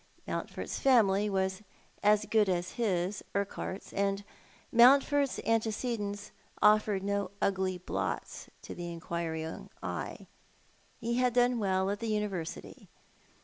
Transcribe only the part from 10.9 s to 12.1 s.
He had done well at the